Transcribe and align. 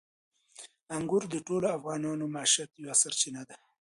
انګور 0.95 1.23
د 1.29 1.35
ټولو 1.47 1.67
افغانانو 1.77 2.25
د 2.27 2.31
معیشت 2.35 2.71
یوه 2.83 2.95
سرچینه 3.01 3.41
ده. 3.49 3.57